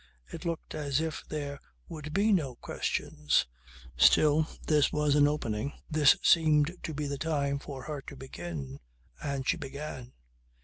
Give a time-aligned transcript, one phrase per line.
[0.33, 3.45] It looked as if there would be no questions.
[3.97, 5.73] Still this was an opening.
[5.91, 8.79] This seemed to be the time for her to begin.
[9.21, 10.13] And she began.